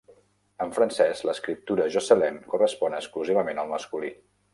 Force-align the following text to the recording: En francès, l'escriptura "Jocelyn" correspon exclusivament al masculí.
En 0.63 0.71
francès, 0.77 1.19
l'escriptura 1.29 1.85
"Jocelyn" 1.97 2.39
correspon 2.53 2.97
exclusivament 3.01 3.63
al 3.65 3.71
masculí. 3.75 4.11